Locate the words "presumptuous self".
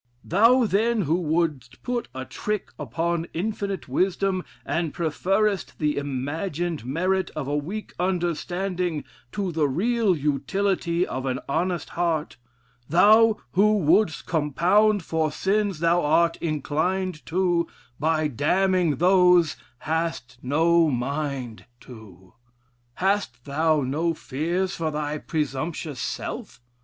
25.19-26.59